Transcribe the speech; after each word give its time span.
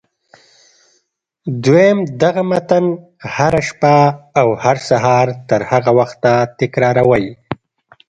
دويم 1.63 1.99
دغه 2.21 2.41
متن 2.49 2.85
هره 3.35 3.61
شپه 3.67 3.95
او 4.39 4.47
هر 4.63 4.77
سهار 4.89 5.27
تر 5.49 5.61
هغه 5.71 5.91
وخته 5.99 6.31
تکراروئ. 6.59 7.25